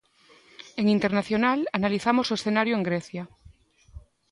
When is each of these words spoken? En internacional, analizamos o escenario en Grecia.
En 0.79 0.85
internacional, 0.95 1.59
analizamos 1.77 2.27
o 2.29 2.37
escenario 2.39 2.73
en 2.75 2.85
Grecia. 2.89 3.23